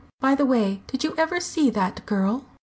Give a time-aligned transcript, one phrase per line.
[0.19, 2.43] By the way, did you ever see that girl?"